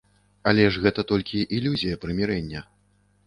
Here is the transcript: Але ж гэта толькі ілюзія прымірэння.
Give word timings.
Але 0.51 0.63
ж 0.77 0.81
гэта 0.85 1.03
толькі 1.11 1.43
ілюзія 1.57 1.99
прымірэння. 2.05 2.65